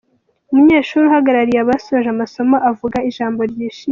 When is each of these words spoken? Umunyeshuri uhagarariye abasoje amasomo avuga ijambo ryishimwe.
Umunyeshuri 0.51 1.03
uhagarariye 1.07 1.59
abasoje 1.61 2.07
amasomo 2.11 2.55
avuga 2.69 2.97
ijambo 3.09 3.41
ryishimwe. 3.51 3.89